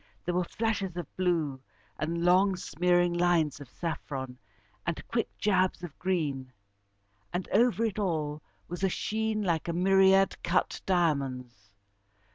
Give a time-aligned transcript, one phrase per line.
[0.25, 1.61] There were flashes of blue,
[1.99, 4.39] and long smearing lines of saffron,
[4.83, 6.51] and quick jabs of green.
[7.31, 11.69] And over it all was a sheen like a myriad cut diamonds.